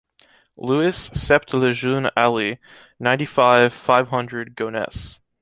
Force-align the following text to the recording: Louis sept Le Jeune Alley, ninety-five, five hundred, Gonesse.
Louis 0.57 1.09
sept 1.13 1.53
Le 1.53 1.73
Jeune 1.75 2.09
Alley, 2.15 2.57
ninety-five, 2.99 3.71
five 3.71 4.09
hundred, 4.09 4.55
Gonesse. 4.55 5.19